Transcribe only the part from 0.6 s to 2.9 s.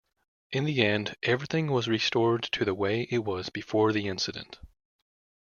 the end, everything was restored to the